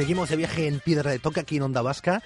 Seguimos 0.00 0.30
de 0.30 0.36
viaje 0.36 0.66
en 0.66 0.80
Piedra 0.80 1.10
de 1.10 1.18
Toque 1.18 1.40
aquí 1.40 1.58
en 1.58 1.62
Onda 1.64 1.82
Vasca. 1.82 2.22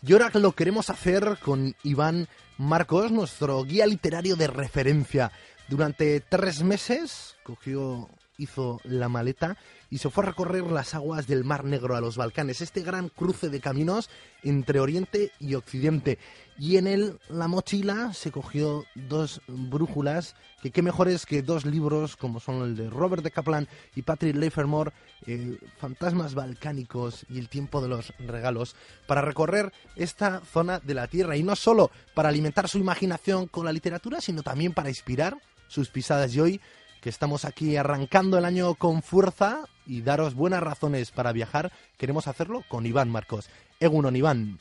Y 0.00 0.14
ahora 0.14 0.30
lo 0.32 0.52
queremos 0.52 0.88
hacer 0.88 1.36
con 1.44 1.76
Iván 1.82 2.26
Marcos, 2.56 3.12
nuestro 3.12 3.62
guía 3.64 3.86
literario 3.86 4.34
de 4.34 4.46
referencia. 4.46 5.30
Durante 5.68 6.20
tres 6.20 6.62
meses 6.62 7.36
cogió, 7.42 8.08
hizo 8.38 8.80
la 8.84 9.08
maleta 9.08 9.56
y 9.90 9.98
se 9.98 10.10
fue 10.10 10.24
a 10.24 10.28
recorrer 10.28 10.64
las 10.70 10.94
aguas 10.94 11.26
del 11.26 11.44
Mar 11.44 11.64
Negro 11.64 11.96
a 11.96 12.00
los 12.00 12.16
Balcanes, 12.16 12.60
este 12.60 12.82
gran 12.82 13.08
cruce 13.08 13.48
de 13.50 13.60
caminos 13.60 14.08
entre 14.42 14.80
Oriente 14.80 15.32
y 15.40 15.54
Occidente. 15.54 16.18
Y 16.58 16.76
en 16.76 16.86
él, 16.86 17.18
la 17.28 17.48
mochila, 17.48 18.12
se 18.14 18.30
cogió 18.30 18.84
dos 18.94 19.40
brújulas, 19.46 20.34
que 20.62 20.70
qué 20.70 20.82
mejores 20.82 21.26
que 21.26 21.42
dos 21.42 21.64
libros 21.64 22.16
como 22.16 22.40
son 22.40 22.62
el 22.62 22.76
de 22.76 22.90
Robert 22.90 23.22
de 23.22 23.30
Kaplan 23.30 23.68
y 23.94 24.02
Patrick 24.02 24.36
Leifermore, 24.36 24.92
eh, 25.26 25.58
Fantasmas 25.78 26.34
Balcánicos 26.34 27.26
y 27.28 27.38
El 27.38 27.48
tiempo 27.48 27.80
de 27.80 27.88
los 27.88 28.12
regalos, 28.18 28.76
para 29.06 29.22
recorrer 29.22 29.72
esta 29.96 30.40
zona 30.40 30.80
de 30.80 30.94
la 30.94 31.06
Tierra. 31.06 31.36
Y 31.36 31.42
no 31.42 31.56
solo 31.56 31.90
para 32.14 32.28
alimentar 32.28 32.68
su 32.68 32.78
imaginación 32.78 33.46
con 33.46 33.64
la 33.64 33.72
literatura, 33.72 34.20
sino 34.20 34.42
también 34.42 34.74
para 34.74 34.88
inspirar 34.88 35.38
sus 35.68 35.88
pisadas. 35.90 36.34
Y 36.34 36.40
hoy 36.40 36.60
que 37.00 37.08
estamos 37.08 37.44
aquí 37.44 37.76
arrancando 37.76 38.38
el 38.38 38.44
año 38.44 38.74
con 38.74 39.02
fuerza 39.02 39.64
y 39.86 40.02
daros 40.02 40.34
buenas 40.34 40.62
razones 40.62 41.10
para 41.10 41.32
viajar, 41.32 41.70
queremos 41.96 42.28
hacerlo 42.28 42.62
con 42.68 42.86
Iván 42.86 43.10
Marcos. 43.10 43.50
Egunon, 43.80 44.16
Iván. 44.16 44.58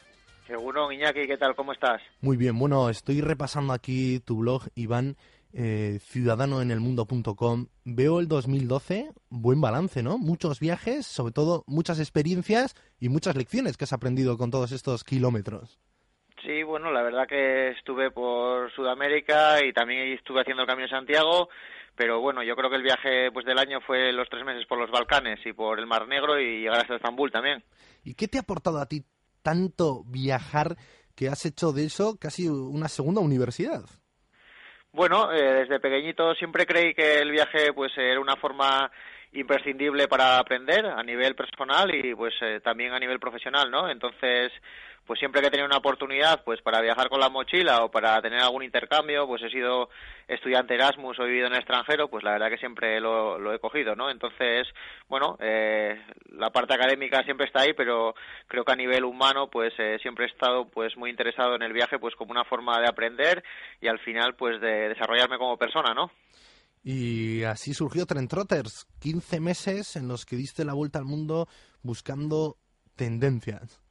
Egunon, 0.48 0.94
Iñaki, 0.94 1.28
¿qué 1.28 1.38
tal? 1.38 1.56
¿Cómo 1.56 1.74
estás? 1.74 2.02
Muy 2.22 2.38
bien, 2.38 2.58
bueno, 2.58 2.90
estoy 2.90 3.22
repasando 3.22 3.74
aquí 3.74 4.20
tu 4.20 4.38
blog, 4.38 4.64
Iván, 4.76 5.18
eh, 5.54 6.00
ciudadanoenelmundo.com. 6.02 7.68
Veo 7.84 8.20
el 8.20 8.28
2012, 8.28 9.12
buen 9.30 9.60
balance, 9.60 10.04
¿no? 10.04 10.18
Muchos 10.18 10.60
viajes, 10.60 11.06
sobre 11.06 11.34
todo 11.34 11.64
muchas 11.68 12.00
experiencias 12.00 12.76
y 13.00 13.10
muchas 13.10 13.36
lecciones 13.36 13.76
que 13.76 13.84
has 13.84 13.94
aprendido 13.94 14.38
con 14.38 14.52
todos 14.52 14.72
estos 14.72 15.04
kilómetros. 15.04 15.80
Sí, 16.46 16.64
bueno, 16.64 16.92
la 16.92 17.02
verdad 17.02 17.28
que 17.28 17.72
estuve 17.72 18.12
por 18.12 18.72
Sudamérica 18.72 19.66
y 19.66 19.74
también 19.74 20.14
estuve 20.14 20.42
haciendo 20.42 20.64
el 20.64 20.68
Camino 20.68 20.88
de 20.88 20.96
Santiago 20.96 21.50
pero 21.98 22.22
bueno, 22.22 22.44
yo 22.44 22.56
creo 22.56 22.70
que 22.70 22.76
el 22.76 22.84
viaje 22.84 23.32
pues 23.34 23.46
del 23.46 23.58
año 23.58 23.82
fue 23.82 24.14
los 24.14 24.30
tres 24.30 24.46
meses 24.46 24.66
por 24.68 24.78
los 24.78 24.92
Balcanes 24.92 25.40
y 25.46 25.52
por 25.52 25.80
el 25.80 25.88
Mar 25.88 26.08
Negro 26.08 26.40
y 26.40 26.62
llegar 26.62 26.82
hasta 26.82 26.96
Estambul 26.96 27.32
también. 27.32 27.64
¿Y 28.04 28.14
qué 28.14 28.28
te 28.28 28.38
ha 28.38 28.42
aportado 28.42 28.80
a 28.80 28.86
ti 28.86 29.04
tanto 29.42 30.04
viajar 30.06 30.78
que 31.16 31.28
has 31.28 31.44
hecho 31.46 31.72
de 31.74 31.86
eso 31.86 32.18
casi 32.22 32.48
una 32.48 32.88
segunda 32.88 33.22
universidad? 33.22 33.82
Bueno, 34.92 35.32
eh, 35.34 35.62
desde 35.62 35.80
pequeñito 35.80 36.36
siempre 36.36 36.68
creí 36.68 36.94
que 36.94 37.20
el 37.20 37.32
viaje 37.32 37.74
pues 37.74 37.92
era 37.98 38.20
una 38.20 38.36
forma 38.36 38.92
imprescindible 39.34 40.08
para 40.08 40.40
aprender 40.40 40.86
a 40.86 41.04
nivel 41.04 41.36
personal 41.36 41.94
y 41.94 42.16
pues 42.16 42.34
eh, 42.42 42.60
también 42.64 42.94
a 42.94 43.00
nivel 43.00 43.20
profesional, 43.20 43.70
¿no? 43.70 43.90
Entonces, 43.90 44.52
pues 45.08 45.20
siempre 45.20 45.42
que 45.42 45.48
he 45.48 45.50
tenido 45.50 45.66
una 45.66 45.78
oportunidad 45.78 46.44
pues 46.44 46.62
para 46.62 46.82
viajar 46.82 47.08
con 47.10 47.22
la 47.22 47.30
mochila 47.30 47.84
o 47.84 47.90
para 47.90 48.22
tener 48.22 48.42
algún 48.42 48.64
intercambio 48.64 49.26
pues 49.26 49.42
he 49.42 49.50
sido 49.50 49.90
estudiante 50.28 50.76
Erasmus 50.76 51.18
o 51.18 51.24
he 51.24 51.28
vivido 51.28 51.48
en 51.48 51.54
el 51.54 51.60
extranjero 51.60 52.10
pues 52.10 52.26
la 52.26 52.32
verdad 52.34 52.50
que 52.50 52.58
siempre 52.58 53.00
lo, 53.00 53.54
he 53.54 53.60
cogido 53.60 53.96
no 53.96 54.10
entonces 54.10 54.68
bueno 55.08 55.38
eh, 55.40 56.00
la 56.32 56.50
parte 56.50 56.74
académica 56.74 57.24
siempre 57.24 57.48
está 57.48 57.62
ahí 57.62 57.72
pero 57.72 58.16
creo 58.48 58.66
que 58.66 58.74
a 58.74 58.76
nivel 58.76 59.06
humano 59.06 59.50
pues 59.50 59.74
eh, 59.80 59.98
siempre 60.02 60.26
he 60.26 60.30
estado 60.30 60.68
pues 60.68 60.98
muy 60.98 61.10
interesado 61.10 61.56
en 61.56 61.62
el 61.62 61.72
viaje 61.72 61.98
pues 61.98 62.14
como 62.16 62.32
una 62.32 62.44
forma 62.44 62.80
de 62.82 62.88
aprender 62.88 63.44
y 63.80 63.88
al 63.88 64.00
final 64.00 64.36
pues 64.36 64.60
de 64.60 64.90
desarrollarme 64.90 65.38
como 65.38 65.58
persona 65.58 65.94
no 65.94 66.12
y 66.90 67.44
así 67.44 67.74
surgió 67.74 68.06
Trent 68.06 68.30
Trotters, 68.30 68.88
15 69.00 69.42
meses 69.42 69.98
en 69.98 70.08
los 70.08 70.26
que 70.26 70.38
diste 70.38 70.64
la 70.64 70.72
vuelta 70.72 71.00
al 71.00 71.04
mundo 71.04 71.50
buscando 71.82 72.58
tendencias. 72.96 73.82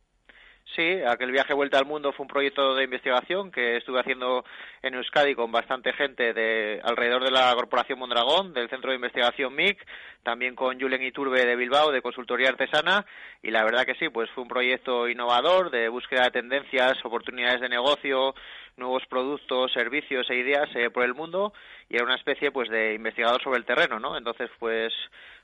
Sí, 0.77 1.01
aquel 1.09 1.33
viaje 1.33 1.55
vuelta 1.55 1.79
al 1.79 1.87
mundo 1.87 2.13
fue 2.13 2.25
un 2.25 2.29
proyecto 2.29 2.75
de 2.75 2.85
investigación 2.85 3.51
que 3.51 3.79
estuve 3.79 3.99
haciendo 3.99 4.45
en 4.83 4.93
Euskadi 4.93 5.35
con 5.35 5.51
bastante 5.51 5.95
gente 5.95 6.35
de 6.35 6.83
alrededor 6.85 7.25
de 7.25 7.31
la 7.31 7.55
Corporación 7.55 7.99
Mondragón, 7.99 8.53
del 8.53 8.69
Centro 8.69 8.91
de 8.91 8.97
Investigación 8.97 9.55
MIC, 9.55 9.79
también 10.23 10.55
con 10.55 10.79
Julen 10.79 11.03
Iturbe 11.03 11.47
de 11.47 11.57
Bilbao, 11.57 11.91
de 11.93 12.03
Consultoría 12.03 12.51
Artesana, 12.51 13.07
y 13.43 13.53
la 13.53 13.65
verdad 13.65 13.87
que 13.87 13.95
sí, 13.95 14.11
pues 14.11 14.29
fue 14.33 14.43
un 14.43 14.51
proyecto 14.51 15.09
innovador 15.09 15.71
de 15.71 15.89
búsqueda 15.89 16.25
de 16.25 16.33
tendencias, 16.33 17.03
oportunidades 17.07 17.63
de 17.63 17.71
negocio, 17.71 18.35
nuevos 18.77 19.03
productos, 19.07 19.73
servicios 19.73 20.29
e 20.29 20.35
ideas 20.37 20.69
eh, 20.75 20.91
por 20.91 21.05
el 21.05 21.15
mundo, 21.15 21.55
y 21.89 21.97
era 21.97 22.05
una 22.05 22.17
especie 22.17 22.51
pues 22.51 22.69
de 22.69 22.93
investigador 22.93 23.43
sobre 23.43 23.61
el 23.61 23.65
terreno, 23.65 23.99
¿no? 23.99 24.19
Entonces, 24.19 24.51
pues 24.59 24.93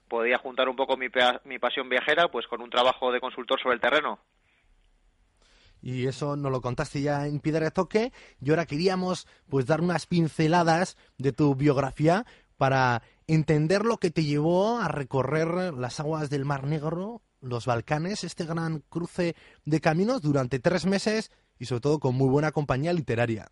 podía 0.08 0.36
juntar 0.36 0.68
un 0.68 0.76
poco 0.76 0.98
mi, 0.98 1.06
mi 1.44 1.58
pasión 1.58 1.88
viajera 1.88 2.28
pues 2.28 2.46
con 2.46 2.60
un 2.60 2.68
trabajo 2.68 3.10
de 3.10 3.20
consultor 3.20 3.58
sobre 3.62 3.76
el 3.76 3.80
terreno 3.80 4.18
y 5.82 6.06
eso 6.06 6.36
nos 6.36 6.52
lo 6.52 6.60
contaste 6.60 7.02
ya 7.02 7.26
en 7.26 7.40
Piedra 7.40 7.66
de 7.66 7.70
Toque, 7.72 8.12
y 8.40 8.50
ahora 8.50 8.66
queríamos 8.66 9.26
pues 9.48 9.66
dar 9.66 9.80
unas 9.80 10.06
pinceladas 10.06 10.96
de 11.18 11.32
tu 11.32 11.54
biografía 11.54 12.24
para 12.56 13.02
entender 13.26 13.84
lo 13.84 13.98
que 13.98 14.10
te 14.10 14.24
llevó 14.24 14.78
a 14.78 14.88
recorrer 14.88 15.74
las 15.74 16.00
aguas 16.00 16.30
del 16.30 16.44
Mar 16.44 16.64
Negro, 16.64 17.20
los 17.40 17.66
Balcanes, 17.66 18.24
este 18.24 18.44
gran 18.44 18.80
cruce 18.88 19.34
de 19.64 19.80
caminos 19.80 20.22
durante 20.22 20.60
tres 20.60 20.86
meses 20.86 21.32
y 21.58 21.66
sobre 21.66 21.80
todo 21.80 21.98
con 21.98 22.14
muy 22.14 22.28
buena 22.28 22.52
compañía 22.52 22.92
literaria. 22.92 23.48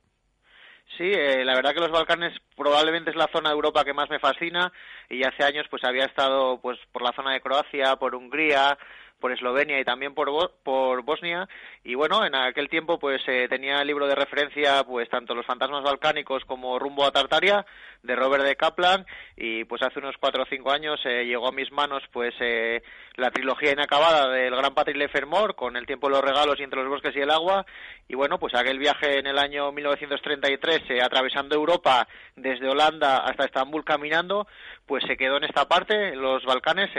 Sí, 0.96 1.04
eh, 1.06 1.44
la 1.44 1.54
verdad 1.54 1.72
que 1.72 1.80
los 1.80 1.90
Balcanes 1.90 2.36
probablemente 2.56 3.10
es 3.10 3.16
la 3.16 3.28
zona 3.32 3.50
de 3.50 3.54
Europa 3.54 3.84
que 3.84 3.94
más 3.94 4.10
me 4.10 4.18
fascina 4.18 4.72
y 5.08 5.24
hace 5.24 5.44
años 5.44 5.66
pues 5.70 5.82
había 5.84 6.04
estado 6.04 6.60
pues 6.60 6.78
por 6.92 7.02
la 7.02 7.12
zona 7.12 7.32
de 7.32 7.40
Croacia, 7.40 7.96
por 7.96 8.14
Hungría, 8.14 8.76
por 9.20 9.32
Eslovenia 9.32 9.78
y 9.78 9.84
también 9.84 10.14
por, 10.14 10.30
por 10.62 11.02
Bosnia. 11.02 11.48
Y 11.84 11.94
bueno 11.94 12.24
en 12.24 12.34
aquel 12.34 12.68
tiempo 12.68 12.98
pues 12.98 13.22
eh, 13.28 13.46
tenía 13.48 13.80
el 13.80 13.86
libro 13.86 14.06
de 14.06 14.14
referencia 14.14 14.82
pues 14.84 15.08
tanto 15.08 15.34
los 15.34 15.46
fantasmas 15.46 15.84
balcánicos 15.84 16.44
como 16.44 16.78
rumbo 16.78 17.04
a 17.04 17.12
Tartaria 17.12 17.64
de 18.02 18.16
Robert 18.16 18.44
de 18.44 18.56
Kaplan. 18.56 19.06
Y 19.36 19.64
pues 19.64 19.82
hace 19.82 19.98
unos 19.98 20.16
cuatro 20.18 20.42
o 20.42 20.46
cinco 20.46 20.72
años 20.72 21.00
eh, 21.04 21.24
llegó 21.24 21.48
a 21.48 21.52
mis 21.52 21.70
manos 21.70 22.02
pues 22.12 22.34
eh, 22.40 22.82
la 23.16 23.30
trilogía 23.30 23.72
inacabada 23.72 24.28
del 24.30 24.56
gran 24.56 24.74
Patrick 24.74 24.96
Lefermore 24.96 25.54
con 25.54 25.76
el 25.76 25.86
tiempo 25.86 26.08
de 26.08 26.14
los 26.14 26.24
regalos 26.24 26.58
y 26.58 26.62
entre 26.62 26.80
los 26.80 26.88
bosques 26.88 27.14
y 27.14 27.20
el 27.20 27.30
agua. 27.30 27.64
Y 28.08 28.14
bueno 28.16 28.38
pues 28.38 28.54
aquel 28.54 28.78
viaje 28.78 29.18
en 29.18 29.26
el 29.26 29.38
año 29.38 29.70
1933 29.70 31.02
atravesando 31.02 31.54
Europa 31.54 32.08
desde 32.36 32.68
Holanda 32.68 33.18
hasta 33.18 33.44
Estambul 33.44 33.84
caminando 33.84 34.46
pues 34.86 35.04
se 35.06 35.16
quedó 35.16 35.36
en 35.36 35.44
esta 35.44 35.68
parte 35.68 36.08
en 36.08 36.20
los 36.20 36.44
Balcanes 36.44 36.90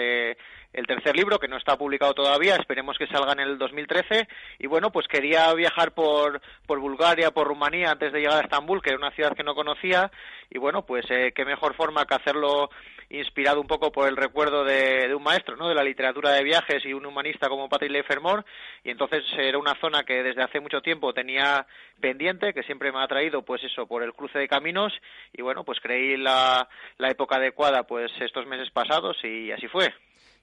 el 0.74 0.88
tercer 0.88 1.16
libro, 1.16 1.40
que 1.40 1.48
no 1.48 1.58
está 1.58 1.78
publicado 1.78 2.14
todavía, 2.14 2.56
esperemos 2.56 2.98
que 2.98 3.08
salga 3.08 3.34
en 3.34 3.42
el 3.42 3.58
2013. 3.58 4.28
Y 4.60 4.68
bueno, 4.68 4.92
pues 4.92 5.08
quería 5.08 5.54
viajar 5.54 5.92
por, 5.94 6.42
por 6.66 6.80
Bulgaria, 6.80 7.32
por 7.32 7.48
Rumanía, 7.48 7.92
antes 7.92 8.14
de 8.14 8.20
llegar 8.20 8.38
a 8.38 8.42
Estambul, 8.42 8.82
que 8.82 8.90
era 8.90 8.98
una 8.98 9.12
ciudad 9.12 9.36
que 9.36 9.44
no 9.44 9.56
conocía. 9.56 10.12
Y 10.54 10.60
bueno, 10.60 10.86
pues 10.86 11.06
eh, 11.10 11.32
qué 11.34 11.46
mejor 11.46 11.76
forma 11.76 12.06
que 12.06 12.14
hacerlo 12.14 12.70
inspirado 13.10 13.62
un 13.62 13.68
poco 13.68 13.90
por 13.92 14.10
el 14.10 14.18
recuerdo 14.18 14.66
de, 14.66 15.14
un 15.16 15.24
maestro, 15.24 15.56
¿no? 15.56 15.70
De 15.70 15.76
la 15.76 15.84
literatura 15.84 16.32
de 16.32 16.44
viajes 16.44 16.84
y 16.86 16.94
un 16.94 17.06
humanista 17.06 17.48
como 17.48 17.70
Patrick 17.70 17.92
Leifermore. 17.92 18.44
Y 18.84 18.90
entonces 18.92 19.24
era 19.38 19.58
una 19.58 19.80
zona 19.80 20.04
que 20.04 20.22
desde 20.22 20.44
hace 20.44 20.60
mucho 20.60 20.82
tiempo 20.82 21.14
tenía 21.14 21.66
pendiente, 22.02 22.54
que 22.54 22.64
siempre 22.64 22.92
me 22.92 23.00
ha 23.00 23.04
atraído, 23.04 23.44
pues 23.44 23.64
eso, 23.64 23.88
por 23.88 24.04
el 24.04 24.14
cruce 24.14 24.40
de 24.40 24.50
caminos. 24.50 24.92
Y 25.32 25.42
bueno, 25.42 25.64
pues 25.64 25.80
creí 25.82 26.18
la, 26.18 26.68
la 26.98 27.10
época 27.10 27.38
adecuada, 27.38 27.84
pues 27.84 28.12
estos 28.20 28.46
meses 28.46 28.70
pasados 28.72 29.18
y 29.24 29.52
así 29.52 29.70
fue. 29.70 29.94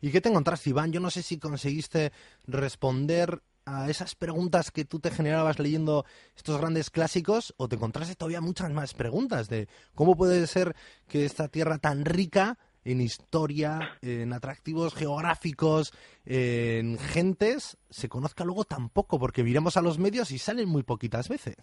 ¿Y 0.00 0.10
qué 0.10 0.22
te 0.22 0.30
encontraste, 0.30 0.70
Iván? 0.70 0.90
Yo 0.90 1.00
no 1.00 1.10
sé 1.10 1.22
si 1.22 1.38
conseguiste 1.38 2.12
responder 2.46 3.40
a 3.68 3.88
esas 3.90 4.14
preguntas 4.14 4.70
que 4.70 4.84
tú 4.84 5.00
te 5.00 5.10
generabas 5.10 5.58
leyendo 5.58 6.04
estos 6.36 6.60
grandes 6.60 6.90
clásicos 6.90 7.54
o 7.56 7.68
te 7.68 7.76
encontraste 7.76 8.14
todavía 8.14 8.40
muchas 8.40 8.70
más 8.72 8.94
preguntas 8.94 9.48
de 9.48 9.68
cómo 9.94 10.16
puede 10.16 10.46
ser 10.46 10.74
que 11.08 11.24
esta 11.24 11.48
tierra 11.48 11.78
tan 11.78 12.04
rica 12.04 12.58
en 12.84 13.00
historia, 13.00 13.98
en 14.00 14.32
atractivos 14.32 14.94
geográficos, 14.94 15.92
en 16.24 16.98
gentes, 16.98 17.76
se 17.90 18.08
conozca 18.08 18.44
luego 18.44 18.64
tan 18.64 18.88
poco, 18.88 19.18
porque 19.18 19.44
miremos 19.44 19.76
a 19.76 19.82
los 19.82 19.98
medios 19.98 20.30
y 20.30 20.38
salen 20.38 20.68
muy 20.68 20.84
poquitas 20.84 21.28
veces. 21.28 21.56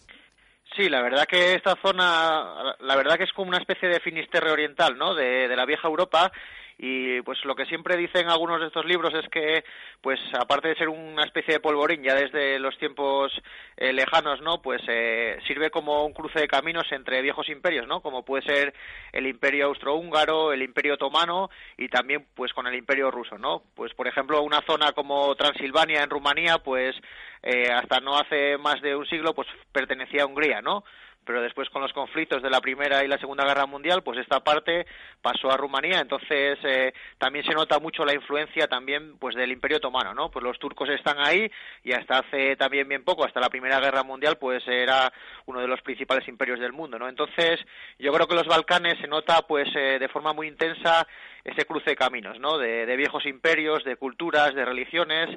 Sí, 0.75 0.89
la 0.89 1.01
verdad 1.01 1.25
que 1.25 1.55
esta 1.55 1.75
zona, 1.81 2.75
la 2.79 2.95
verdad 2.95 3.17
que 3.17 3.23
es 3.23 3.33
como 3.33 3.47
una 3.47 3.59
especie 3.59 3.87
de 3.87 4.01
Finisterre 4.01 4.51
oriental, 4.51 4.97
¿no? 4.97 5.15
De, 5.15 5.47
de 5.47 5.55
la 5.55 5.65
vieja 5.65 5.87
Europa 5.87 6.31
y 6.77 7.21
pues 7.21 7.43
lo 7.45 7.55
que 7.55 7.65
siempre 7.65 7.95
dicen 7.95 8.29
algunos 8.29 8.59
de 8.59 8.67
estos 8.67 8.85
libros 8.85 9.13
es 9.13 9.27
que 9.29 9.63
pues 10.01 10.19
aparte 10.37 10.67
de 10.67 10.75
ser 10.75 10.89
una 10.89 11.23
especie 11.23 11.53
de 11.53 11.59
polvorín 11.61 12.03
ya 12.03 12.15
desde 12.15 12.59
los 12.59 12.77
tiempos 12.77 13.31
eh, 13.77 13.93
lejanos 13.93 14.41
no 14.41 14.61
pues 14.61 14.81
eh, 14.87 15.37
sirve 15.47 15.71
como 15.71 16.05
un 16.05 16.13
cruce 16.13 16.39
de 16.39 16.47
caminos 16.47 16.85
entre 16.91 17.21
viejos 17.21 17.47
imperios 17.47 17.87
no 17.87 18.01
como 18.01 18.25
puede 18.25 18.43
ser 18.43 18.73
el 19.13 19.25
imperio 19.25 19.67
austrohúngaro 19.67 20.51
el 20.51 20.63
imperio 20.63 20.95
otomano 20.95 21.49
y 21.77 21.87
también 21.87 22.25
pues 22.35 22.51
con 22.53 22.67
el 22.67 22.75
imperio 22.75 23.09
ruso 23.09 23.37
no 23.37 23.63
pues 23.73 23.93
por 23.93 24.07
ejemplo 24.07 24.41
una 24.41 24.61
zona 24.67 24.91
como 24.91 25.33
Transilvania 25.35 26.03
en 26.03 26.09
Rumanía 26.09 26.57
pues 26.57 26.95
eh, 27.41 27.69
hasta 27.71 28.01
no 28.01 28.17
hace 28.17 28.57
más 28.57 28.81
de 28.81 28.95
un 28.95 29.05
siglo 29.05 29.33
pues 29.33 29.47
pertenecía 29.71 30.23
a 30.23 30.25
Hungría 30.25 30.61
no 30.61 30.83
pero 31.25 31.41
después 31.41 31.69
con 31.69 31.81
los 31.81 31.91
conflictos 31.91 32.41
de 32.41 32.49
la 32.49 32.61
Primera 32.61 33.03
y 33.03 33.07
la 33.07 33.17
Segunda 33.17 33.45
Guerra 33.45 33.65
Mundial, 33.65 34.03
pues 34.03 34.19
esta 34.19 34.41
parte 34.41 34.85
pasó 35.21 35.51
a 35.51 35.57
Rumanía, 35.57 35.99
entonces 35.99 36.57
eh, 36.63 36.93
también 37.17 37.43
se 37.45 37.53
nota 37.53 37.79
mucho 37.79 38.05
la 38.05 38.13
influencia 38.13 38.67
también 38.67 39.17
pues 39.17 39.35
del 39.35 39.51
Imperio 39.51 39.77
Otomano, 39.77 40.13
¿no? 40.13 40.29
Pues 40.29 40.43
los 40.43 40.59
turcos 40.59 40.89
están 40.89 41.17
ahí 41.19 41.51
y 41.83 41.93
hasta 41.93 42.19
hace 42.19 42.55
también 42.55 42.87
bien 42.87 43.03
poco, 43.03 43.25
hasta 43.25 43.39
la 43.39 43.49
Primera 43.49 43.79
Guerra 43.79 44.03
Mundial, 44.03 44.37
pues 44.37 44.65
era 44.67 45.11
uno 45.45 45.59
de 45.59 45.67
los 45.67 45.81
principales 45.81 46.27
imperios 46.27 46.59
del 46.59 46.73
mundo, 46.73 46.99
¿no? 46.99 47.09
Entonces, 47.09 47.59
yo 47.97 48.13
creo 48.13 48.27
que 48.27 48.35
los 48.35 48.47
Balcanes 48.47 48.99
se 48.99 49.07
nota 49.07 49.41
pues 49.47 49.67
eh, 49.75 49.97
de 49.99 50.07
forma 50.09 50.33
muy 50.33 50.47
intensa 50.47 51.07
ese 51.43 51.65
cruce 51.65 51.91
de 51.91 51.95
caminos, 51.95 52.39
¿no? 52.39 52.57
De, 52.57 52.85
de 52.85 52.95
viejos 52.95 53.25
imperios, 53.25 53.83
de 53.83 53.95
culturas, 53.95 54.53
de 54.53 54.65
religiones 54.65 55.29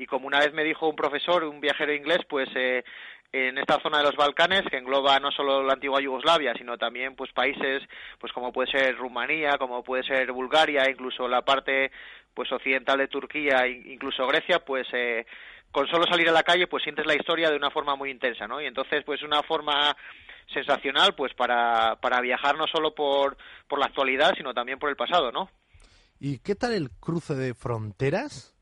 y 0.00 0.06
como 0.06 0.26
una 0.26 0.38
vez 0.38 0.54
me 0.54 0.64
dijo 0.64 0.88
un 0.88 0.96
profesor, 0.96 1.44
un 1.44 1.60
viajero 1.60 1.92
inglés, 1.92 2.20
pues 2.26 2.48
eh, 2.54 2.84
en 3.32 3.58
esta 3.58 3.80
zona 3.80 3.98
de 3.98 4.04
los 4.04 4.16
Balcanes 4.16 4.62
que 4.68 4.78
engloba 4.78 5.20
no 5.20 5.30
solo 5.30 5.62
la 5.62 5.74
antigua 5.74 6.00
Yugoslavia 6.00 6.52
sino 6.54 6.76
también 6.76 7.14
pues 7.14 7.32
países 7.32 7.82
pues 8.18 8.32
como 8.32 8.52
puede 8.52 8.70
ser 8.72 8.96
Rumanía 8.96 9.56
como 9.56 9.84
puede 9.84 10.02
ser 10.02 10.32
Bulgaria 10.32 10.90
incluso 10.90 11.28
la 11.28 11.42
parte 11.42 11.92
pues 12.34 12.50
occidental 12.50 12.98
de 12.98 13.08
Turquía 13.08 13.68
incluso 13.68 14.26
Grecia 14.26 14.64
pues 14.64 14.86
eh, 14.92 15.26
con 15.70 15.86
solo 15.86 16.06
salir 16.06 16.28
a 16.28 16.32
la 16.32 16.42
calle 16.42 16.66
pues 16.66 16.82
sientes 16.82 17.06
la 17.06 17.14
historia 17.14 17.50
de 17.50 17.56
una 17.56 17.70
forma 17.70 17.94
muy 17.94 18.10
intensa 18.10 18.48
no 18.48 18.60
y 18.60 18.66
entonces 18.66 19.04
pues 19.04 19.22
una 19.22 19.42
forma 19.44 19.96
sensacional 20.52 21.14
pues 21.14 21.32
para 21.34 21.96
para 22.00 22.20
viajar 22.20 22.56
no 22.56 22.66
solo 22.66 22.94
por 22.96 23.36
por 23.68 23.78
la 23.78 23.86
actualidad 23.86 24.34
sino 24.36 24.52
también 24.52 24.80
por 24.80 24.90
el 24.90 24.96
pasado 24.96 25.30
no 25.30 25.48
y 26.18 26.40
qué 26.40 26.56
tal 26.56 26.72
el 26.72 26.90
cruce 26.90 27.34
de 27.34 27.54
fronteras 27.54 28.56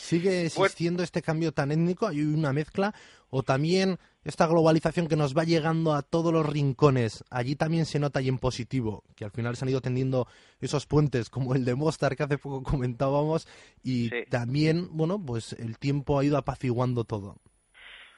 ¿Sigue 0.00 0.46
existiendo 0.46 1.02
este 1.02 1.20
cambio 1.20 1.52
tan 1.52 1.70
étnico? 1.70 2.06
¿Hay 2.06 2.22
una 2.22 2.54
mezcla? 2.54 2.94
¿O 3.30 3.42
también 3.42 3.98
esta 4.24 4.46
globalización 4.46 5.08
que 5.08 5.16
nos 5.16 5.36
va 5.36 5.44
llegando 5.44 5.94
a 5.94 6.02
todos 6.02 6.32
los 6.32 6.46
rincones? 6.46 7.24
Allí 7.30 7.56
también 7.56 7.86
se 7.86 7.98
nota 7.98 8.20
y 8.20 8.28
en 8.28 8.38
positivo, 8.38 9.04
que 9.16 9.24
al 9.24 9.30
final 9.30 9.56
se 9.56 9.64
han 9.64 9.70
ido 9.70 9.80
tendiendo 9.80 10.26
esos 10.60 10.86
puentes, 10.86 11.30
como 11.30 11.54
el 11.54 11.64
de 11.64 11.74
Mostar 11.74 12.16
que 12.16 12.24
hace 12.24 12.38
poco 12.38 12.62
comentábamos, 12.62 13.48
y 13.82 14.10
también, 14.26 14.88
bueno, 14.90 15.18
pues 15.24 15.52
el 15.54 15.78
tiempo 15.78 16.18
ha 16.18 16.24
ido 16.24 16.36
apaciguando 16.36 17.04
todo. 17.04 17.36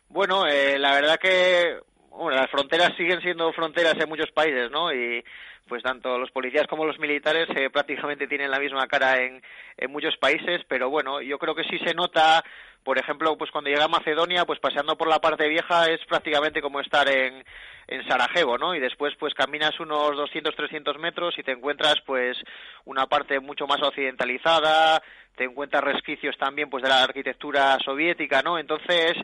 Bueno, 0.08 0.46
eh, 0.46 0.78
la 0.78 0.92
verdad 0.94 1.18
que 1.18 1.78
bueno, 2.10 2.38
las 2.38 2.50
fronteras 2.50 2.92
siguen 2.96 3.20
siendo 3.20 3.52
fronteras 3.52 3.94
en 3.98 4.08
muchos 4.08 4.30
países, 4.32 4.70
¿no? 4.70 4.92
Y 4.92 5.24
pues 5.66 5.82
tanto 5.82 6.18
los 6.18 6.30
policías 6.30 6.66
como 6.66 6.84
los 6.84 6.98
militares 6.98 7.48
eh, 7.56 7.70
prácticamente 7.70 8.26
tienen 8.26 8.50
la 8.50 8.58
misma 8.58 8.86
cara 8.86 9.22
en, 9.22 9.42
en 9.76 9.90
muchos 9.90 10.16
países, 10.18 10.60
pero 10.68 10.90
bueno, 10.90 11.22
yo 11.22 11.38
creo 11.38 11.54
que 11.54 11.64
sí 11.64 11.78
se 11.78 11.94
nota, 11.94 12.44
por 12.84 12.98
ejemplo, 12.98 13.36
pues 13.36 13.50
cuando 13.50 13.70
llega 13.70 13.84
a 13.84 13.88
Macedonia, 13.88 14.44
pues 14.44 14.58
paseando 14.58 14.96
por 14.96 15.08
la 15.08 15.20
parte 15.20 15.48
vieja 15.48 15.86
es 15.86 16.00
prácticamente 16.06 16.60
como 16.60 16.80
estar 16.80 17.08
en, 17.08 17.44
en 17.86 18.08
Sarajevo, 18.08 18.58
¿no? 18.58 18.74
Y 18.74 18.80
después 18.80 19.14
pues 19.18 19.34
caminas 19.34 19.78
unos 19.80 20.16
200, 20.16 20.54
300 20.54 20.98
metros 20.98 21.38
y 21.38 21.42
te 21.42 21.52
encuentras 21.52 21.96
pues 22.06 22.36
una 22.84 23.06
parte 23.06 23.40
mucho 23.40 23.66
más 23.66 23.82
occidentalizada, 23.82 25.02
te 25.36 25.44
encuentras 25.44 25.82
resquicios 25.84 26.36
también 26.36 26.68
pues 26.68 26.82
de 26.82 26.88
la 26.88 27.02
arquitectura 27.02 27.78
soviética, 27.84 28.42
¿no? 28.42 28.58
Entonces, 28.58 29.14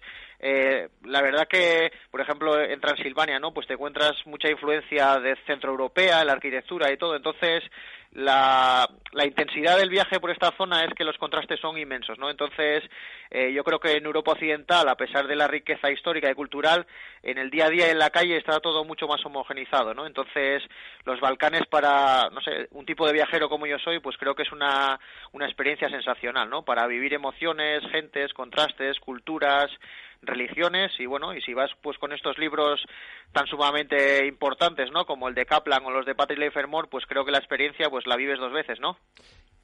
eh, 0.40 0.88
la 1.04 1.20
verdad 1.20 1.48
que, 1.48 1.90
por 2.10 2.20
ejemplo, 2.20 2.60
en 2.60 2.80
Transilvania, 2.80 3.38
¿no? 3.38 3.52
Pues 3.52 3.66
te 3.66 3.74
encuentras 3.74 4.14
mucha 4.24 4.48
influencia 4.50 5.18
de 5.18 5.36
centroeuropea, 5.46 6.24
la 6.24 6.32
arquitectura 6.32 6.90
y 6.92 6.96
todo. 6.96 7.16
Entonces, 7.16 7.62
la, 8.12 8.88
la, 9.12 9.26
intensidad 9.26 9.76
del 9.76 9.90
viaje 9.90 10.18
por 10.18 10.30
esta 10.30 10.50
zona 10.56 10.82
es 10.84 10.94
que 10.94 11.04
los 11.04 11.18
contrastes 11.18 11.60
son 11.60 11.76
inmensos, 11.76 12.18
¿no? 12.18 12.30
Entonces, 12.30 12.82
eh, 13.30 13.52
yo 13.52 13.62
creo 13.64 13.78
que 13.78 13.92
en 13.92 14.06
Europa 14.06 14.32
Occidental, 14.32 14.88
a 14.88 14.96
pesar 14.96 15.26
de 15.26 15.36
la 15.36 15.46
riqueza 15.46 15.90
histórica 15.90 16.30
y 16.30 16.34
cultural, 16.34 16.86
en 17.22 17.36
el 17.36 17.50
día 17.50 17.66
a 17.66 17.70
día 17.70 17.90
en 17.90 17.98
la 17.98 18.10
calle 18.10 18.36
está 18.36 18.60
todo 18.60 18.84
mucho 18.84 19.06
más 19.06 19.24
homogenizado, 19.26 19.92
¿no? 19.92 20.06
Entonces, 20.06 20.62
los 21.04 21.20
Balcanes 21.20 21.66
para, 21.66 22.30
no 22.30 22.40
sé, 22.40 22.68
un 22.72 22.86
tipo 22.86 23.06
de 23.06 23.12
viajero 23.12 23.48
como 23.48 23.66
yo 23.66 23.78
soy, 23.78 24.00
pues 24.00 24.16
creo 24.16 24.34
que 24.34 24.42
es 24.42 24.52
una, 24.52 24.98
una 25.32 25.44
experiencia 25.44 25.90
sensacional, 25.90 26.48
¿no? 26.48 26.64
Para 26.64 26.86
vivir 26.86 27.12
emociones, 27.12 27.82
gentes, 27.90 28.32
contrastes, 28.32 28.98
culturas, 29.00 29.70
religiones 30.22 30.92
y 30.98 31.06
bueno, 31.06 31.34
y 31.34 31.40
si 31.42 31.54
vas 31.54 31.70
pues 31.82 31.98
con 31.98 32.12
estos 32.12 32.38
libros 32.38 32.80
tan 33.32 33.46
sumamente 33.46 34.26
importantes, 34.26 34.90
¿no? 34.92 35.04
Como 35.06 35.28
el 35.28 35.34
de 35.34 35.46
Kaplan 35.46 35.84
o 35.84 35.90
los 35.90 36.06
de 36.06 36.14
Patrick 36.14 36.38
Leifermore, 36.38 36.88
pues 36.88 37.06
creo 37.06 37.24
que 37.24 37.30
la 37.30 37.38
experiencia 37.38 37.90
pues 37.90 38.06
la 38.06 38.16
vives 38.16 38.38
dos 38.38 38.52
veces, 38.52 38.80
¿no? 38.80 38.96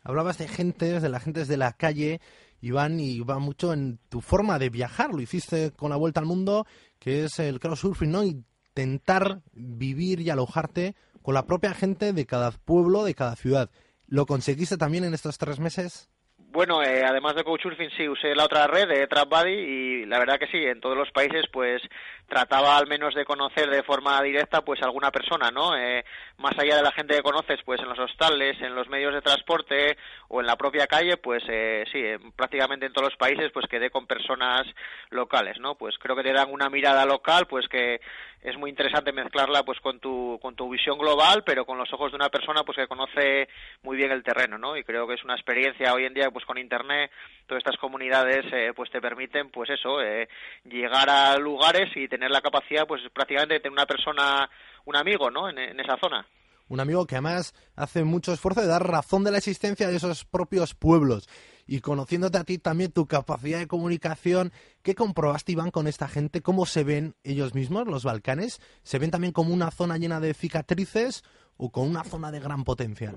Hablabas 0.03 0.39
de 0.39 0.49
gentes, 0.49 1.03
de 1.03 1.09
la 1.09 1.19
gentes 1.19 1.49
de 1.49 1.57
la 1.57 1.73
calle, 1.73 2.21
Iván, 2.61 3.01
y 3.01 3.21
va 3.21 3.39
mucho 3.39 3.73
en 3.73 3.99
tu 4.09 4.21
forma 4.21 4.59
de 4.59 4.69
viajar. 4.69 5.11
Lo 5.11 5.21
hiciste 5.21 5.73
con 5.73 5.91
la 5.91 5.97
vuelta 5.97 6.21
al 6.21 6.27
mundo, 6.27 6.67
que 6.99 7.25
es 7.25 7.39
el 7.39 7.59
crowdsurfing, 7.59 8.11
¿no? 8.11 8.23
Intentar 8.23 9.41
vivir 9.53 10.21
y 10.21 10.31
alojarte 10.31 10.95
con 11.23 11.35
la 11.35 11.47
propia 11.47 11.73
gente 11.73 12.13
de 12.13 12.27
cada 12.27 12.51
pueblo, 12.51 13.05
de 13.05 13.15
cada 13.15 13.35
ciudad. 13.35 13.71
¿Lo 14.07 14.27
conseguiste 14.27 14.77
también 14.77 15.05
en 15.05 15.15
estos 15.15 15.39
tres 15.39 15.59
meses? 15.59 16.11
Bueno, 16.55 16.85
eh, 16.85 17.03
además 17.05 17.35
de 17.35 17.43
Couchsurfing 17.43 17.91
sí 17.97 18.09
usé 18.09 18.33
la 18.33 18.45
otra 18.45 18.69
red 18.69 18.87
de 18.87 19.09
TrapBuddy 19.09 19.51
y 19.51 20.07
la 20.07 20.21
verdad 20.21 20.39
que 20.39 20.47
sí, 20.47 20.59
en 20.65 20.81
todos 20.81 20.97
los 20.97 21.11
países 21.11 21.47
pues 21.53 21.83
trataba 22.29 22.77
al 22.77 22.87
menos 22.87 23.15
de 23.15 23.25
conocer 23.25 23.69
de 23.71 23.83
forma 23.83 24.21
directa 24.23 24.63
pues 24.63 24.83
alguna 24.83 25.11
persona, 25.11 25.51
¿no? 25.51 25.77
Eh, 25.77 26.05
más 26.39 26.59
allá 26.59 26.77
de 26.77 26.83
la 26.83 26.93
gente 26.93 27.15
que 27.15 27.23
conoces 27.23 27.61
pues 27.65 27.81
en 27.81 27.89
los 27.89 27.99
hostales, 27.99 28.61
en 28.61 28.75
los 28.75 28.89
medios 28.89 29.15
de 29.15 29.23
transporte 29.23 29.97
o 30.29 30.41
en 30.41 30.47
la 30.47 30.57
propia 30.57 30.87
calle, 30.87 31.17
pues 31.17 31.43
eh, 31.49 31.85
sí, 31.93 32.03
prácticamente 32.35 32.87
en 32.87 32.93
todos 32.93 33.11
los 33.11 33.19
países 33.19 33.51
pues 33.53 33.67
quedé 33.69 33.91
con 33.91 34.07
personas 34.07 34.63
locales, 35.11 35.59
¿no? 35.61 35.75
Pues 35.75 35.97
creo 35.99 36.17
que 36.17 36.23
te 36.23 36.33
dan 36.33 36.51
una 36.51 36.69
mirada 36.69 37.05
local 37.05 37.47
pues 37.47 37.69
que 37.69 38.01
es 38.43 38.59
muy 38.59 38.69
interesante 38.69 39.13
mezclarla 39.13 39.63
pues 39.63 39.81
con 39.81 40.01
tu 40.01 40.39
con 40.41 40.55
tu 40.55 40.69
visión 40.69 40.99
global, 40.99 41.45
pero 41.45 41.65
con 41.65 41.79
los 41.79 41.93
ojos 41.93 42.13
de 42.13 42.17
una 42.17 42.29
persona 42.29 42.63
pues 42.63 42.77
que 42.77 42.87
conoce 42.87 43.49
muy 43.83 43.97
bien 43.97 44.13
el 44.13 44.23
terreno, 44.23 44.59
¿no? 44.59 44.77
Y 44.77 44.85
creo 44.85 45.07
que 45.07 45.15
es 45.15 45.25
una 45.25 45.35
experiencia 45.35 45.95
hoy 45.95 46.05
en 46.05 46.15
día 46.15 46.31
pues 46.31 46.45
con 46.45 46.59
internet 46.59 47.11
todas 47.47 47.61
estas 47.61 47.79
comunidades 47.79 48.45
eh, 48.53 48.73
pues 48.75 48.91
te 48.91 49.01
permiten 49.01 49.51
pues 49.51 49.71
eso 49.71 50.01
eh, 50.01 50.29
llegar 50.65 51.09
a 51.11 51.37
lugares 51.39 51.95
y 51.97 52.09
tener 52.15 52.31
la 52.31 52.41
capacidad 52.41 52.87
pues 52.87 53.03
prácticamente 53.13 53.55
de 53.55 53.61
tener 53.61 53.73
una 53.73 53.87
persona 53.87 54.49
un 54.85 54.97
amigo, 54.97 55.31
¿no? 55.31 55.49
En, 55.49 55.59
esa 55.81 55.97
zona 55.99 56.27
un 56.69 56.81
amigo 56.81 57.07
que 57.07 57.17
además 57.17 57.55
hace 57.77 58.05
mucho 58.05 58.33
esfuerzo 58.33 58.63
de 58.63 58.67
dar 58.67 58.89
razón 58.89 59.23
de 59.23 59.31
la 59.31 59.39
existencia 59.39 59.87
de 59.87 59.97
esos 59.97 60.25
propios 60.25 60.75
pueblos. 60.75 61.29
Y 61.67 61.81
conociéndote 61.81 62.39
a 62.39 62.45
ti 62.45 62.59
también 62.59 62.91
tu 62.91 63.07
capacidad 63.07 63.59
de 63.59 63.67
comunicación, 63.67 64.51
¿qué 64.83 64.95
comprobaste, 64.95 65.53
Iván, 65.53 65.71
con 65.71 65.87
esta 65.87 66.09
gente? 66.09 66.41
¿Cómo 66.41 66.65
se 66.65 66.83
ven 66.83 67.17
ellos 67.23 67.55
mismos, 67.55 67.87
los 67.87 68.05
Balcanes? 68.05 68.61
¿Se 68.83 68.99
ven 68.99 69.11
también 69.11 69.35
como 69.35 69.53
una 69.53 69.71
zona 69.71 69.99
llena 69.99 70.21
de 70.21 70.33
cicatrices 70.33 71.23
o 71.59 71.71
con 71.71 71.87
una 71.87 72.03
zona 72.03 72.33
de 72.33 72.41
gran 72.41 72.65
potencial? 72.65 73.17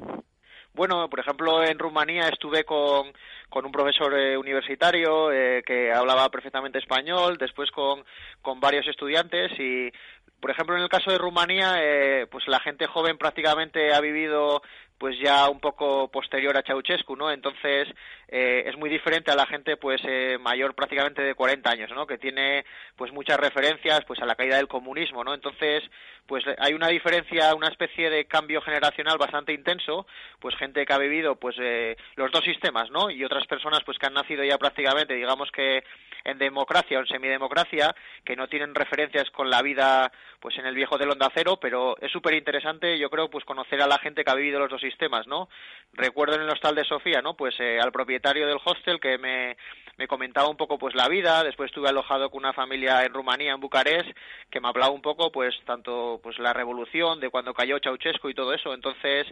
Bueno, 0.77 1.09
por 1.09 1.19
ejemplo, 1.19 1.63
en 1.63 1.79
Rumanía 1.79 2.29
estuve 2.29 2.63
con, 2.63 3.11
con 3.49 3.65
un 3.65 3.71
profesor 3.71 4.13
eh, 4.13 4.37
universitario 4.37 5.31
eh, 5.31 5.63
que 5.65 5.91
hablaba 5.91 6.29
perfectamente 6.29 6.77
español, 6.77 7.37
después 7.39 7.71
con, 7.71 8.05
con 8.43 8.59
varios 8.59 8.87
estudiantes 8.87 9.51
y 9.59 9.91
por 10.39 10.51
ejemplo, 10.51 10.75
en 10.75 10.83
el 10.83 10.89
caso 10.89 11.09
de 11.09 11.17
Rumanía, 11.17 11.77
eh, 11.79 12.27
pues 12.29 12.47
la 12.47 12.59
gente 12.59 12.85
joven 12.85 13.17
prácticamente 13.17 13.91
ha 13.91 13.99
vivido 13.99 14.61
pues 14.97 15.17
ya 15.19 15.47
un 15.49 15.59
poco 15.59 16.09
posterior 16.09 16.57
a 16.57 16.63
Ceausescu, 16.63 17.15
¿no? 17.15 17.31
Entonces 17.31 17.87
eh, 18.27 18.63
es 18.65 18.77
muy 18.77 18.89
diferente 18.89 19.31
a 19.31 19.35
la 19.35 19.45
gente 19.45 19.77
pues 19.77 20.01
eh, 20.05 20.37
mayor 20.39 20.73
prácticamente 20.73 21.21
de 21.21 21.35
40 21.35 21.69
años, 21.69 21.91
¿no? 21.93 22.07
Que 22.07 22.17
tiene 22.17 22.65
pues 22.95 23.11
muchas 23.11 23.39
referencias 23.39 24.03
pues 24.05 24.19
a 24.21 24.25
la 24.25 24.35
caída 24.35 24.57
del 24.57 24.67
comunismo, 24.67 25.23
¿no? 25.23 25.33
Entonces 25.33 25.83
pues 26.25 26.43
hay 26.57 26.73
una 26.73 26.89
diferencia, 26.89 27.55
una 27.55 27.69
especie 27.69 28.09
de 28.09 28.25
cambio 28.25 28.61
generacional 28.61 29.17
bastante 29.17 29.53
intenso, 29.53 30.05
pues 30.39 30.55
gente 30.55 30.85
que 30.85 30.93
ha 30.93 30.97
vivido 30.97 31.35
pues 31.35 31.55
eh, 31.59 31.95
los 32.15 32.31
dos 32.31 32.43
sistemas, 32.43 32.89
¿no? 32.91 33.09
Y 33.09 33.23
otras 33.23 33.47
personas 33.47 33.81
pues 33.85 33.97
que 33.97 34.07
han 34.07 34.13
nacido 34.13 34.43
ya 34.43 34.57
prácticamente, 34.57 35.13
digamos 35.13 35.51
que 35.51 35.83
en 36.25 36.37
democracia 36.37 36.97
o 36.97 37.01
en 37.01 37.07
semidemocracia, 37.07 37.95
que 38.25 38.35
no 38.35 38.47
tienen 38.47 38.75
referencias 38.75 39.29
con 39.31 39.49
la 39.49 39.61
vida 39.61 40.11
pues 40.39 40.57
en 40.57 40.65
el 40.65 40.75
viejo 40.75 40.97
del 40.97 41.11
Onda 41.11 41.31
Cero, 41.33 41.57
pero 41.61 41.95
es 42.01 42.11
súper 42.11 42.33
interesante, 42.33 42.99
yo 42.99 43.09
creo, 43.09 43.29
pues 43.29 43.45
conocer 43.45 43.81
a 43.81 43.87
la 43.87 43.97
gente 43.97 44.23
que 44.23 44.31
ha 44.31 44.35
vivido 44.35 44.59
los 44.59 44.69
dos 44.69 44.83
¿no? 45.27 45.49
Recuerdo 45.93 46.35
en 46.35 46.41
el 46.41 46.49
hostal 46.49 46.75
de 46.75 46.83
Sofía, 46.83 47.21
¿no? 47.21 47.35
Pues 47.35 47.55
eh, 47.59 47.79
al 47.79 47.91
propietario 47.91 48.45
del 48.47 48.59
hostel 48.63 48.99
que 48.99 49.17
me, 49.17 49.57
me 49.97 50.07
comentaba 50.07 50.47
un 50.47 50.57
poco 50.57 50.77
pues 50.77 50.93
la 50.95 51.07
vida, 51.07 51.43
después 51.43 51.69
estuve 51.69 51.89
alojado 51.89 52.29
con 52.29 52.39
una 52.39 52.53
familia 52.53 53.03
en 53.03 53.13
Rumanía, 53.13 53.53
en 53.53 53.59
Bucarest, 53.59 54.09
que 54.49 54.59
me 54.59 54.67
hablaba 54.67 54.91
un 54.91 55.01
poco 55.01 55.31
pues 55.31 55.55
tanto 55.65 56.19
pues 56.21 56.37
la 56.39 56.53
revolución, 56.53 57.19
de 57.19 57.29
cuando 57.29 57.53
cayó 57.53 57.79
Ceausescu 57.81 58.29
y 58.29 58.35
todo 58.35 58.53
eso, 58.53 58.73
entonces 58.73 59.25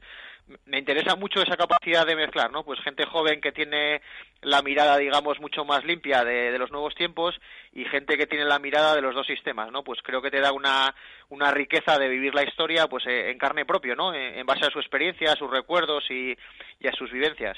me 0.66 0.78
interesa 0.80 1.16
mucho 1.16 1.42
esa 1.42 1.58
capacidad 1.58 2.06
de 2.06 2.16
mezclar, 2.16 2.52
¿no? 2.52 2.64
Pues 2.64 2.80
gente 2.82 3.06
joven 3.06 3.42
que 3.42 3.52
tiene 3.52 4.02
la 4.42 4.62
mirada, 4.62 4.98
digamos, 4.98 5.40
mucho 5.40 5.66
más 5.66 5.84
limpia 5.84 6.24
de, 6.24 6.58
los 6.58 6.72
nuevos 6.72 6.94
tiempos 6.96 7.36
y 7.74 7.86
gente 7.86 8.18
que 8.18 8.28
tiene 8.28 8.46
la 8.46 8.60
mirada 8.60 8.96
de 8.96 9.02
los 9.02 9.16
dos 9.16 9.26
sistemas, 9.26 9.72
¿no? 9.72 9.84
Pues 9.84 10.00
creo 10.04 10.22
que 10.22 10.32
te 10.32 10.42
da 10.42 10.52
una, 10.52 10.94
una 11.30 11.52
riqueza 11.52 11.98
de 11.98 12.08
vivir 12.08 12.36
la 12.36 12.44
historia, 12.44 12.88
pues 12.88 13.06
eh, 13.08 13.32
en 13.32 13.38
carne 13.38 13.66
propio, 13.66 13.96
¿no? 13.96 14.14
En, 14.14 14.46
base 14.46 14.66
a 14.66 14.72
su 14.72 14.80
experiencia, 14.80 15.34
a 15.34 15.36
sus 15.36 15.50
recuerdos 15.50 16.04
y, 16.10 16.36
y 16.80 16.88
a 16.88 16.92
sus 16.92 17.12
vivencias. 17.12 17.58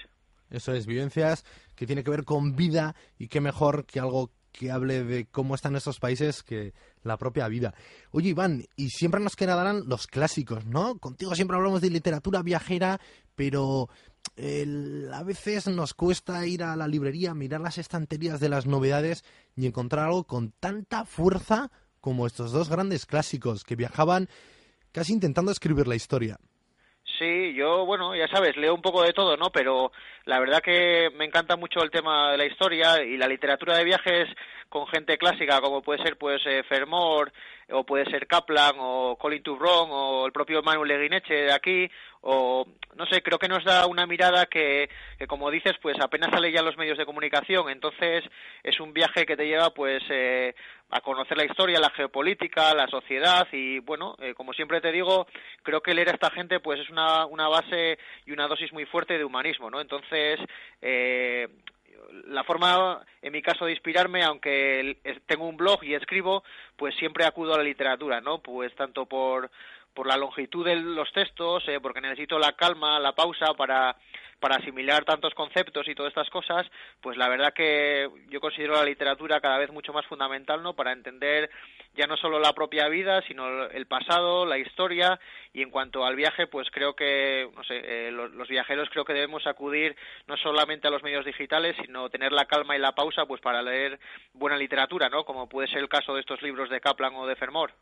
Eso 0.49 0.73
es, 0.73 0.87
vivencias 0.87 1.43
que 1.75 1.85
tiene 1.85 2.03
que 2.03 2.11
ver 2.11 2.23
con 2.23 2.55
vida 2.55 2.95
y 3.17 3.27
qué 3.27 3.41
mejor 3.41 3.85
que 3.85 3.99
algo 3.99 4.31
que 4.57 4.71
hable 4.71 5.03
de 5.03 5.25
cómo 5.25 5.55
están 5.55 5.75
esos 5.75 5.99
países 5.99 6.41
que 6.41 6.73
la 7.07 7.17
propia 7.17 7.47
vida. 7.47 7.73
Oye, 8.11 8.29
Iván, 8.29 8.65
y 8.75 8.89
siempre 8.89 9.21
nos 9.21 9.35
quedarán 9.35 9.83
los 9.87 10.07
clásicos, 10.07 10.65
¿no? 10.65 10.99
Contigo 10.99 11.33
siempre 11.35 11.57
hablamos 11.57 11.81
de 11.81 11.89
literatura 11.89 12.41
viajera, 12.43 12.99
pero 13.35 13.89
a 15.13 15.23
veces 15.23 15.67
nos 15.67 15.93
cuesta 15.93 16.45
ir 16.45 16.63
a 16.63 16.75
la 16.75 16.87
librería, 16.87 17.33
mirar 17.33 17.61
las 17.61 17.77
estanterías 17.77 18.39
de 18.39 18.49
las 18.49 18.67
novedades 18.67 19.23
y 19.55 19.65
encontrar 19.65 20.05
algo 20.05 20.25
con 20.25 20.51
tanta 20.51 21.05
fuerza 21.05 21.71
como 22.01 22.27
estos 22.27 22.51
dos 22.51 22.69
grandes 22.69 23.05
clásicos 23.05 23.63
que 23.63 23.75
viajaban 23.75 24.29
casi 24.91 25.13
intentando 25.13 25.51
escribir 25.51 25.87
la 25.87 25.95
historia. 25.95 26.37
Sí, 27.17 27.53
yo, 27.55 27.85
bueno, 27.85 28.15
ya 28.15 28.27
sabes, 28.27 28.55
leo 28.57 28.75
un 28.75 28.81
poco 28.81 29.01
de 29.01 29.13
todo, 29.13 29.37
¿no? 29.37 29.49
Pero 29.51 29.91
la 30.25 30.39
verdad 30.39 30.61
que 30.61 31.09
me 31.15 31.25
encanta 31.25 31.55
mucho 31.55 31.81
el 31.81 31.89
tema 31.89 32.31
de 32.31 32.37
la 32.37 32.45
historia 32.45 33.03
y 33.03 33.17
la 33.17 33.27
literatura 33.27 33.77
de 33.77 33.85
viajes 33.85 34.27
con 34.69 34.87
gente 34.87 35.17
clásica, 35.17 35.61
como 35.61 35.81
puede 35.81 36.03
ser, 36.03 36.17
pues, 36.17 36.41
eh, 36.45 36.63
Fermor, 36.63 37.31
o 37.69 37.85
puede 37.85 38.05
ser 38.05 38.27
Kaplan, 38.27 38.75
o 38.79 39.17
Colin 39.17 39.43
Tubron, 39.43 39.89
o 39.91 40.25
el 40.25 40.31
propio 40.31 40.61
Manuel 40.61 40.89
Leguineche 40.89 41.33
de 41.33 41.53
aquí, 41.53 41.89
o, 42.21 42.65
no 42.95 43.05
sé, 43.05 43.21
creo 43.21 43.39
que 43.39 43.47
nos 43.47 43.63
da 43.63 43.85
una 43.87 44.05
mirada 44.05 44.45
que, 44.45 44.89
que, 45.17 45.27
como 45.27 45.51
dices, 45.51 45.73
pues 45.81 45.97
apenas 45.99 46.31
sale 46.31 46.51
ya 46.51 46.61
los 46.61 46.77
medios 46.77 46.97
de 46.97 47.05
comunicación, 47.05 47.69
entonces 47.69 48.23
es 48.63 48.79
un 48.79 48.93
viaje 48.93 49.25
que 49.25 49.37
te 49.37 49.45
lleva, 49.45 49.69
pues, 49.71 50.03
eh, 50.09 50.53
a 50.89 51.01
conocer 51.01 51.37
la 51.37 51.45
historia, 51.45 51.79
la 51.79 51.89
geopolítica, 51.89 52.73
la 52.73 52.87
sociedad 52.87 53.47
y 53.51 53.79
bueno, 53.79 54.15
eh, 54.19 54.33
como 54.33 54.53
siempre 54.53 54.79
te 54.79 54.91
digo, 54.91 55.27
creo 55.63 55.81
que 55.81 55.93
leer 55.93 56.09
a 56.09 56.13
esta 56.13 56.31
gente 56.31 56.59
pues 56.59 56.79
es 56.79 56.89
una, 56.89 57.25
una 57.25 57.47
base 57.49 57.97
y 58.25 58.31
una 58.31 58.47
dosis 58.47 58.71
muy 58.71 58.85
fuerte 58.85 59.17
de 59.17 59.25
humanismo, 59.25 59.69
¿no? 59.69 59.81
Entonces, 59.81 60.39
eh, 60.81 61.47
la 62.25 62.43
forma, 62.43 63.05
en 63.21 63.31
mi 63.33 63.41
caso, 63.41 63.65
de 63.65 63.71
inspirarme, 63.71 64.23
aunque 64.23 64.97
tengo 65.25 65.47
un 65.47 65.57
blog 65.57 65.83
y 65.83 65.93
escribo, 65.93 66.43
pues 66.75 66.95
siempre 66.95 67.25
acudo 67.25 67.53
a 67.53 67.57
la 67.57 67.63
literatura, 67.63 68.21
¿no? 68.21 68.39
Pues 68.39 68.73
tanto 68.75 69.05
por 69.05 69.49
por 69.93 70.05
la 70.05 70.15
longitud 70.15 70.63
de 70.63 70.75
los 70.75 71.11
textos, 71.11 71.67
eh, 71.67 71.79
porque 71.81 72.01
necesito 72.01 72.37
la 72.37 72.51
calma, 72.51 72.99
la 72.99 73.13
pausa 73.13 73.55
para 73.55 73.95
para 74.39 74.57
asimilar 74.57 75.03
tantos 75.03 75.33
conceptos 75.33 75.87
y 75.87 75.95
todas 75.95 76.11
estas 76.11 76.29
cosas, 76.29 76.67
pues 77.01 77.17
la 77.17 77.27
verdad 77.27 77.53
que 77.53 78.07
yo 78.29 78.39
considero 78.39 78.75
la 78.75 78.83
literatura 78.83 79.41
cada 79.41 79.57
vez 79.57 79.71
mucho 79.71 79.93
más 79.93 80.05
fundamental, 80.05 80.61
¿no? 80.61 80.75
Para 80.75 80.91
entender 80.91 81.49
ya 81.95 82.05
no 82.05 82.17
solo 82.17 82.39
la 82.39 82.53
propia 82.53 82.87
vida, 82.87 83.21
sino 83.27 83.65
el 83.65 83.87
pasado, 83.87 84.45
la 84.45 84.59
historia 84.59 85.19
y 85.57 85.63
en 85.63 85.71
cuanto 85.71 86.05
al 86.05 86.15
viaje, 86.15 86.45
pues 86.45 86.67
creo 86.71 86.93
que, 86.93 87.49
no 87.55 87.63
sé, 87.63 87.81
eh, 87.83 88.11
los, 88.11 88.47
viajeros 88.47 88.89
creo 88.91 89.03
que 89.03 89.13
debemos 89.13 89.47
acudir 89.47 89.95
no 90.27 90.37
solamente 90.37 90.87
a 90.87 90.91
los 90.91 91.01
medios 91.01 91.25
digitales, 91.25 91.75
sino 91.83 92.11
tener 92.11 92.31
la 92.31 92.45
calma 92.45 92.75
y 92.75 92.79
la 92.79 92.91
pausa, 92.91 93.25
pues 93.25 93.41
para 93.41 93.63
leer 93.63 93.99
buena 94.35 94.55
literatura, 94.55 95.09
¿no? 95.09 95.25
Como 95.25 95.49
puede 95.49 95.67
ser 95.67 95.79
el 95.79 95.89
caso 95.89 96.13
de 96.13 96.19
estos 96.19 96.43
libros 96.43 96.69
de 96.69 96.79
Kaplan 96.79 97.15
o 97.15 97.25
de 97.25 97.35
Fermor. 97.35 97.73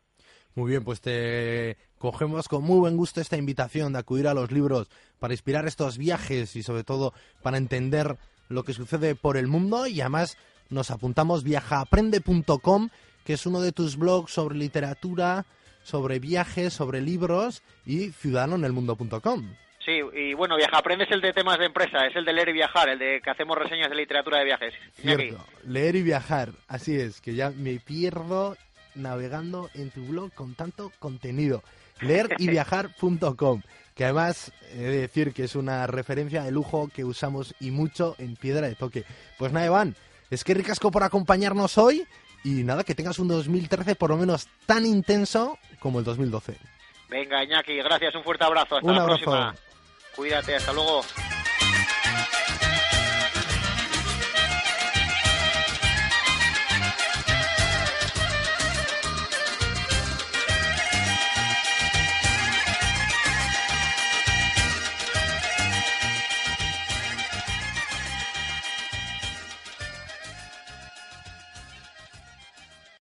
Muy 0.54 0.70
bien, 0.70 0.84
pues 0.84 1.02
te 1.02 1.76
cogemos 1.98 2.48
con 2.48 2.64
muy 2.64 2.78
buen 2.78 2.96
gusto 2.96 3.20
esta 3.20 3.36
invitación 3.36 3.92
de 3.92 3.98
acudir 3.98 4.26
a 4.26 4.32
los 4.32 4.50
libros 4.50 4.88
para 5.18 5.34
inspirar 5.34 5.66
estos 5.66 5.98
viajes 5.98 6.56
y 6.56 6.62
sobre 6.62 6.82
todo 6.82 7.12
para 7.42 7.58
entender 7.58 8.16
lo 8.48 8.62
que 8.62 8.72
sucede 8.72 9.14
por 9.14 9.36
el 9.36 9.48
mundo 9.48 9.86
y 9.86 10.00
además 10.00 10.38
nos 10.70 10.90
apuntamos 10.90 11.44
viajaaprende.com 11.44 12.88
que 13.26 13.34
es 13.34 13.44
uno 13.44 13.60
de 13.60 13.72
tus 13.72 13.98
blogs 13.98 14.32
sobre 14.32 14.56
literatura, 14.56 15.44
sobre 15.86 16.18
viajes, 16.18 16.72
sobre 16.72 17.00
libros 17.00 17.62
y 17.84 18.10
ciudadanoenelmundo.com. 18.10 19.54
Sí, 19.84 20.00
y 20.14 20.34
bueno, 20.34 20.56
Viaja 20.56 20.78
Aprende 20.78 21.04
es 21.04 21.12
el 21.12 21.20
de 21.20 21.32
temas 21.32 21.60
de 21.60 21.66
empresa, 21.66 22.06
es 22.06 22.16
el 22.16 22.24
de 22.24 22.32
leer 22.32 22.48
y 22.48 22.54
viajar, 22.54 22.88
el 22.88 22.98
de 22.98 23.20
que 23.22 23.30
hacemos 23.30 23.56
reseñas 23.56 23.88
de 23.88 23.94
literatura 23.94 24.40
de 24.40 24.44
viajes. 24.44 24.74
Cierto, 24.94 25.46
leer 25.64 25.94
y 25.94 26.02
viajar, 26.02 26.50
así 26.66 26.96
es, 26.96 27.20
que 27.20 27.36
ya 27.36 27.50
me 27.50 27.78
pierdo 27.78 28.56
navegando 28.96 29.70
en 29.74 29.90
tu 29.90 30.04
blog 30.04 30.32
con 30.34 30.56
tanto 30.56 30.90
contenido. 30.98 31.62
Leeryviajar.com, 32.00 33.62
que 33.94 34.04
además 34.04 34.52
he 34.72 34.78
de 34.78 35.00
decir 35.02 35.32
que 35.32 35.44
es 35.44 35.54
una 35.54 35.86
referencia 35.86 36.42
de 36.42 36.50
lujo 36.50 36.90
que 36.92 37.04
usamos 37.04 37.54
y 37.60 37.70
mucho 37.70 38.16
en 38.18 38.34
Piedra 38.34 38.66
de 38.66 38.74
Toque. 38.74 39.04
Pues 39.38 39.52
nada, 39.52 39.66
Iván, 39.66 39.94
es 40.30 40.42
que 40.42 40.54
ricasco 40.54 40.90
por 40.90 41.04
acompañarnos 41.04 41.78
hoy 41.78 42.04
y 42.44 42.62
nada, 42.64 42.84
que 42.84 42.94
tengas 42.94 43.18
un 43.18 43.28
2013 43.28 43.94
por 43.96 44.10
lo 44.10 44.16
menos 44.16 44.48
tan 44.66 44.86
intenso 44.86 45.58
como 45.80 45.98
el 45.98 46.04
2012. 46.04 46.56
Venga, 47.08 47.44
Iñaki, 47.44 47.76
gracias, 47.76 48.14
un 48.14 48.24
fuerte 48.24 48.44
abrazo. 48.44 48.76
Hasta 48.76 48.88
un 48.88 48.96
la 48.96 49.02
abrazo. 49.02 49.24
próxima. 49.24 49.54
Cuídate, 50.16 50.56
hasta 50.56 50.72
luego. 50.72 51.02